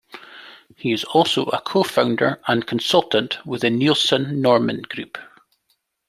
He 0.75 0.91
is 0.93 1.03
also 1.03 1.43
a 1.45 1.61
co-founder 1.61 2.41
and 2.47 2.65
consultant 2.65 3.37
with 3.45 3.61
the 3.61 3.69
Nielsen 3.69 4.41
Norman 4.41 4.81
Group. 4.81 5.19